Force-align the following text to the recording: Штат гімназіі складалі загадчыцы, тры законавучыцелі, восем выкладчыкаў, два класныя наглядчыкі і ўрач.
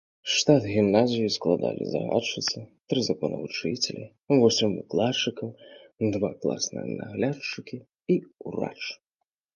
Штат 0.33 0.63
гімназіі 0.75 1.33
складалі 1.35 1.83
загадчыцы, 1.95 2.57
тры 2.93 2.99
законавучыцелі, 3.09 4.05
восем 4.39 4.69
выкладчыкаў, 4.79 5.47
два 6.17 6.29
класныя 6.47 6.85
наглядчыкі 7.03 7.77
і 8.15 8.17
ўрач. 8.51 8.79